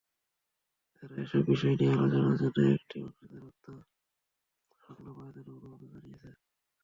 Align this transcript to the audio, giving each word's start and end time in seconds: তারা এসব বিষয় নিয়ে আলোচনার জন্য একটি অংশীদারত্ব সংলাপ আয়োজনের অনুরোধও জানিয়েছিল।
তারা 0.95 1.15
এসব 1.23 1.41
বিষয় 1.49 1.75
নিয়ে 1.79 1.93
আলোচনার 1.95 2.35
জন্য 2.41 2.57
একটি 2.75 2.95
অংশীদারত্ব 3.05 3.65
সংলাপ 4.81 5.17
আয়োজনের 5.19 5.55
অনুরোধও 5.57 5.87
জানিয়েছিল। 5.93 6.33